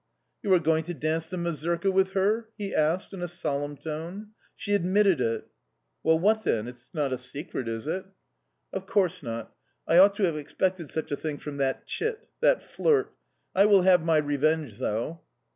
[0.41, 4.29] "You are going to dance the mazurka with her?" he asked in a solemn tone.
[4.55, 5.47] "She admitted it"...
[6.01, 6.67] "Well, what then?
[6.67, 8.05] It is not a secret, is it"?
[8.73, 9.55] "Of course not...
[9.87, 13.13] I ought to have expected such a thing from that chit that flirt...
[13.53, 15.21] I will have my revenge, though!"